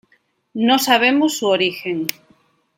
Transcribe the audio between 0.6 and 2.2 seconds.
sabemos su origen.